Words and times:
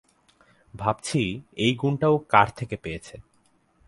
ভাবছি, 0.73 1.21
এই 1.55 1.73
গুণটা 1.75 2.07
ও 2.09 2.17
কার 2.29 2.47
থেকে 2.55 2.75
পেয়েছে? 2.77 3.15